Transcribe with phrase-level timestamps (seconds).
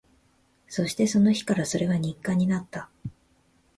[0.67, 2.89] そして、その日からそれは日課になった